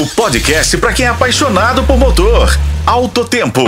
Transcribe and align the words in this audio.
O 0.00 0.06
podcast 0.06 0.78
para 0.78 0.94
quem 0.94 1.04
é 1.04 1.10
apaixonado 1.10 1.84
por 1.84 1.98
motor. 1.98 2.58
Alto 2.86 3.22
Tempo. 3.22 3.60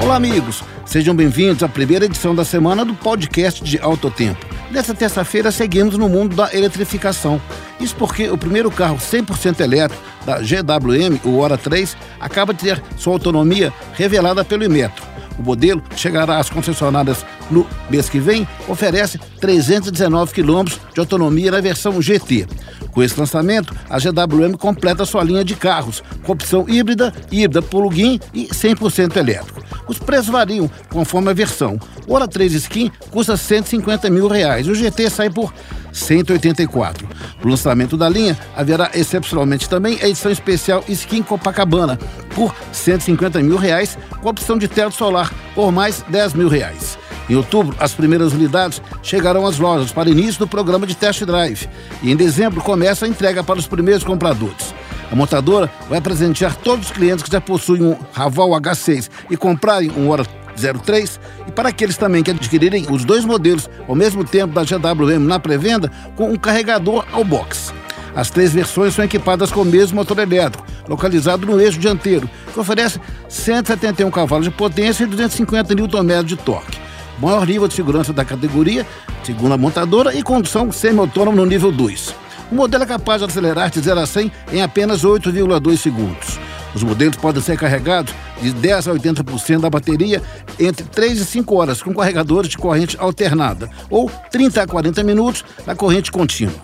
Olá, 0.00 0.14
amigos. 0.14 0.62
Sejam 0.84 1.16
bem-vindos 1.16 1.64
à 1.64 1.68
primeira 1.68 2.04
edição 2.04 2.32
da 2.32 2.44
semana 2.44 2.84
do 2.84 2.94
podcast 2.94 3.64
de 3.64 3.80
Alto 3.80 4.08
Tempo. 4.08 4.46
Nessa 4.70 4.94
terça-feira, 4.94 5.50
seguimos 5.50 5.98
no 5.98 6.08
mundo 6.08 6.36
da 6.36 6.54
eletrificação. 6.54 7.42
Isso 7.80 7.96
porque 7.96 8.30
o 8.30 8.38
primeiro 8.38 8.70
carro 8.70 8.98
100% 8.98 9.58
elétrico 9.58 10.00
da 10.24 10.38
GWM, 10.38 11.18
o 11.24 11.38
Hora 11.38 11.58
3, 11.58 11.96
acaba 12.20 12.54
de 12.54 12.60
ter 12.60 12.80
sua 12.96 13.14
autonomia 13.14 13.72
revelada 13.94 14.44
pelo 14.44 14.62
Imetro. 14.62 15.16
O 15.38 15.42
modelo 15.42 15.82
chegará 15.96 16.38
às 16.38 16.48
concessionárias 16.48 17.24
no 17.50 17.66
mês 17.90 18.08
que 18.08 18.18
vem, 18.18 18.46
oferece 18.68 19.18
319 19.40 20.32
quilômetros 20.32 20.80
de 20.92 21.00
autonomia 21.00 21.50
na 21.50 21.60
versão 21.60 22.00
GT. 22.00 22.46
Com 22.92 23.02
esse 23.02 23.18
lançamento, 23.18 23.74
a 23.90 23.98
GWM 23.98 24.56
completa 24.58 25.04
sua 25.04 25.22
linha 25.22 25.44
de 25.44 25.54
carros, 25.54 26.02
com 26.22 26.32
opção 26.32 26.64
híbrida, 26.68 27.12
híbrida 27.30 27.60
plug-in 27.60 28.18
e 28.32 28.46
100% 28.46 29.16
elétrico. 29.16 29.65
Os 29.88 29.98
preços 29.98 30.28
variam 30.28 30.70
conforme 30.90 31.30
a 31.30 31.34
versão. 31.34 31.78
O 32.06 32.14
Hora 32.14 32.28
3 32.28 32.52
Skin 32.54 32.90
custa 33.10 33.36
150 33.36 34.10
mil 34.10 34.28
reais. 34.28 34.66
O 34.68 34.74
GT 34.74 35.10
sai 35.10 35.30
por 35.30 35.52
184. 35.92 37.08
No 37.42 37.50
lançamento 37.50 37.96
da 37.96 38.08
linha, 38.08 38.38
haverá 38.54 38.90
excepcionalmente 38.94 39.68
também 39.68 39.98
a 40.02 40.08
edição 40.08 40.30
especial 40.30 40.84
Skin 40.88 41.22
Copacabana, 41.22 41.98
por 42.34 42.54
150 42.72 43.42
mil 43.42 43.56
reais, 43.56 43.98
com 44.20 44.28
opção 44.28 44.58
de 44.58 44.68
teto 44.68 44.94
solar, 44.94 45.32
por 45.54 45.72
mais 45.72 46.04
10 46.08 46.34
mil 46.34 46.48
reais. 46.48 46.98
Em 47.28 47.34
outubro, 47.34 47.74
as 47.80 47.92
primeiras 47.92 48.32
unidades 48.32 48.80
chegarão 49.02 49.46
às 49.46 49.58
lojas 49.58 49.90
para 49.90 50.10
início 50.10 50.38
do 50.38 50.46
programa 50.46 50.86
de 50.86 50.94
test 50.94 51.24
drive. 51.24 51.68
E 52.02 52.10
em 52.10 52.16
dezembro 52.16 52.60
começa 52.60 53.04
a 53.04 53.08
entrega 53.08 53.42
para 53.42 53.58
os 53.58 53.66
primeiros 53.66 54.04
compradores. 54.04 54.74
A 55.10 55.14
montadora 55.14 55.70
vai 55.88 56.00
presentear 56.00 56.56
todos 56.56 56.86
os 56.86 56.92
clientes 56.92 57.22
que 57.22 57.30
já 57.30 57.40
possuem 57.40 57.82
um 57.82 57.96
Raval 58.12 58.50
H6 58.50 59.08
e 59.30 59.36
comprarem 59.36 59.90
um 59.92 60.10
Hora 60.10 60.26
03 60.56 61.20
e 61.46 61.52
para 61.52 61.68
aqueles 61.68 61.96
também 61.96 62.22
que 62.22 62.30
adquirirem 62.30 62.86
os 62.90 63.04
dois 63.04 63.24
modelos 63.24 63.68
ao 63.86 63.94
mesmo 63.94 64.24
tempo 64.24 64.54
da 64.54 64.62
GWM 64.64 65.20
na 65.20 65.38
pré-venda 65.38 65.90
com 66.16 66.30
um 66.30 66.36
carregador 66.36 67.04
ao 67.12 67.22
box. 67.22 67.72
As 68.14 68.30
três 68.30 68.52
versões 68.52 68.94
são 68.94 69.04
equipadas 69.04 69.52
com 69.52 69.60
o 69.60 69.64
mesmo 69.64 69.96
motor 69.96 70.18
elétrico, 70.18 70.66
localizado 70.88 71.46
no 71.46 71.60
eixo 71.60 71.78
dianteiro, 71.78 72.28
que 72.52 72.58
oferece 72.58 72.98
171 73.28 74.10
cavalos 74.10 74.46
de 74.46 74.50
potência 74.50 75.04
e 75.04 75.06
250 75.06 75.74
Nm 75.74 76.24
de 76.24 76.36
torque. 76.36 76.78
Maior 77.20 77.46
nível 77.46 77.68
de 77.68 77.74
segurança 77.74 78.14
da 78.14 78.24
categoria, 78.24 78.86
segundo 79.22 79.52
a 79.52 79.58
montadora, 79.58 80.14
e 80.14 80.22
condução 80.22 80.72
semi-autônoma 80.72 81.36
no 81.36 81.44
nível 81.44 81.70
2. 81.70 82.25
O 82.50 82.54
modelo 82.54 82.84
é 82.84 82.86
capaz 82.86 83.20
de 83.20 83.26
acelerar 83.26 83.70
de 83.70 83.80
0 83.80 84.00
a 84.00 84.06
100 84.06 84.32
em 84.52 84.62
apenas 84.62 85.02
8,2 85.02 85.76
segundos. 85.76 86.38
Os 86.74 86.82
modelos 86.82 87.16
podem 87.16 87.42
ser 87.42 87.56
carregados 87.56 88.14
de 88.40 88.52
10 88.52 88.88
a 88.88 88.92
80% 88.92 89.60
da 89.60 89.70
bateria 89.70 90.22
entre 90.60 90.84
3 90.84 91.20
e 91.20 91.24
5 91.24 91.54
horas 91.54 91.82
com 91.82 91.94
carregadores 91.94 92.50
de 92.50 92.58
corrente 92.58 92.96
alternada 93.00 93.70
ou 93.88 94.10
30 94.30 94.62
a 94.62 94.66
40 94.66 95.02
minutos 95.02 95.44
na 95.66 95.74
corrente 95.74 96.12
contínua. 96.12 96.54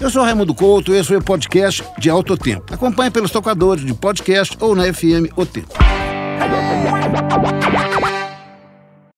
Eu 0.00 0.10
sou 0.10 0.22
Raimundo 0.22 0.54
Couto 0.54 0.92
e 0.94 0.96
esse 0.96 1.12
é 1.12 1.18
o 1.18 1.22
podcast 1.22 1.84
de 1.98 2.08
Alto 2.08 2.36
Tempo. 2.36 2.72
Acompanhe 2.72 3.10
pelos 3.10 3.30
tocadores 3.30 3.84
de 3.84 3.92
podcast 3.92 4.56
ou 4.60 4.74
na 4.74 4.84
FM 4.92 5.30
O 5.36 5.44
Tempo. 5.44 5.74